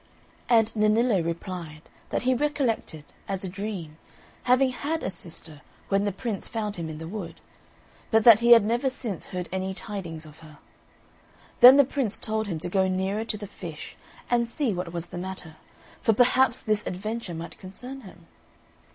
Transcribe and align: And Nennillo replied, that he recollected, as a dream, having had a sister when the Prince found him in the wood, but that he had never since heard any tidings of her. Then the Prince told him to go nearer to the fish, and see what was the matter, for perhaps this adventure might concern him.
And 0.49 0.73
Nennillo 0.75 1.23
replied, 1.23 1.83
that 2.09 2.23
he 2.23 2.33
recollected, 2.33 3.03
as 3.27 3.43
a 3.43 3.47
dream, 3.49 3.97
having 4.45 4.71
had 4.71 5.03
a 5.03 5.11
sister 5.11 5.61
when 5.89 6.05
the 6.05 6.11
Prince 6.11 6.47
found 6.47 6.77
him 6.77 6.89
in 6.89 6.97
the 6.97 7.07
wood, 7.07 7.39
but 8.09 8.23
that 8.23 8.39
he 8.39 8.53
had 8.53 8.65
never 8.65 8.89
since 8.89 9.27
heard 9.27 9.47
any 9.51 9.75
tidings 9.75 10.25
of 10.25 10.39
her. 10.39 10.57
Then 11.59 11.77
the 11.77 11.83
Prince 11.83 12.17
told 12.17 12.47
him 12.47 12.57
to 12.61 12.67
go 12.67 12.87
nearer 12.87 13.25
to 13.25 13.37
the 13.37 13.45
fish, 13.45 13.95
and 14.27 14.49
see 14.49 14.73
what 14.73 14.91
was 14.91 15.05
the 15.09 15.19
matter, 15.19 15.57
for 16.01 16.13
perhaps 16.13 16.57
this 16.57 16.87
adventure 16.87 17.35
might 17.35 17.59
concern 17.59 18.01
him. 18.01 18.25